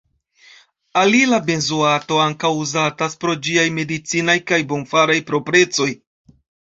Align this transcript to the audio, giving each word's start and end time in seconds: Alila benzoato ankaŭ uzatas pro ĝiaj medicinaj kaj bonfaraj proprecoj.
Alila 1.01 1.39
benzoato 1.49 2.17
ankaŭ 2.23 2.49
uzatas 2.61 3.15
pro 3.23 3.35
ĝiaj 3.49 3.65
medicinaj 3.75 4.37
kaj 4.53 4.59
bonfaraj 4.73 5.19
proprecoj. 5.29 5.89